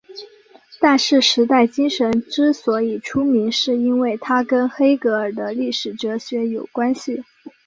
[0.79, 7.23] 但是时代精神之所以出名是因为它跟黑格尔的历史哲学有关系。